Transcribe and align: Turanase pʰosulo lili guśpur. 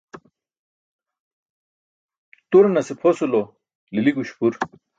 Turanase 2.49 2.93
pʰosulo 2.99 3.41
lili 3.93 4.11
guśpur. 4.17 4.53